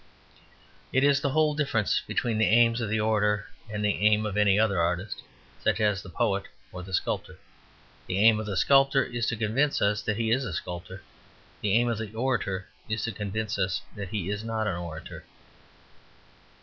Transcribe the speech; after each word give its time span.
It 0.91 1.03
is 1.03 1.21
the 1.21 1.29
whole 1.29 1.53
difference 1.53 2.01
between 2.07 2.39
the 2.39 2.47
aim 2.47 2.73
of 2.81 2.89
the 2.89 2.99
orator 2.99 3.45
and 3.69 3.85
the 3.85 3.93
aim 4.03 4.25
of 4.25 4.35
any 4.35 4.57
other 4.57 4.81
artist, 4.81 5.21
such 5.63 5.79
as 5.79 6.01
the 6.01 6.09
poet 6.09 6.45
or 6.71 6.81
the 6.81 6.91
sculptor. 6.91 7.37
The 8.07 8.17
aim 8.17 8.39
of 8.39 8.47
the 8.47 8.57
sculptor 8.57 9.03
is 9.03 9.27
to 9.27 9.35
convince 9.35 9.79
us 9.79 10.01
that 10.01 10.17
he 10.17 10.31
is 10.31 10.43
a 10.43 10.53
sculptor; 10.53 11.03
the 11.61 11.73
aim 11.77 11.87
of 11.87 11.99
the 11.99 12.11
orator, 12.15 12.67
is 12.89 13.03
to 13.03 13.11
convince 13.11 13.59
us 13.59 13.83
that 13.95 14.09
he 14.09 14.31
is 14.31 14.43
not 14.43 14.65
an 14.65 14.75
orator. 14.75 15.23